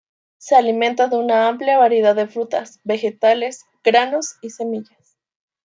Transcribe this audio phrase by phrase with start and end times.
[0.39, 5.19] Se alimenta de una amplia variedad de frutas, vegetales, granos y semillas.